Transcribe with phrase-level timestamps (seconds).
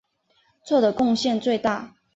[0.65, 1.93] 做的贡献最大。